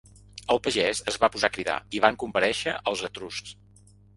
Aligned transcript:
El 0.53 0.61
pagès 0.67 1.01
es 1.11 1.19
va 1.25 1.29
posar 1.35 1.51
a 1.53 1.55
cridar 1.57 1.75
i 1.99 2.03
van 2.07 2.19
comparèixer 2.25 2.77
els 2.93 3.05
etruscs. 3.11 3.57